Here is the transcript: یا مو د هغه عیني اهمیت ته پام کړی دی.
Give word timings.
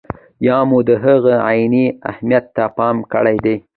یا 0.47 0.57
مو 0.69 0.79
د 0.87 0.89
هغه 1.05 1.33
عیني 1.47 1.85
اهمیت 2.09 2.45
ته 2.55 2.63
پام 2.77 2.97
کړی 3.13 3.37
دی. 3.45 3.55